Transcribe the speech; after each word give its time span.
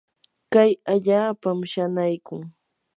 kan 0.53 0.69
allaapam 0.93 1.57
shanaykun. 1.71 2.41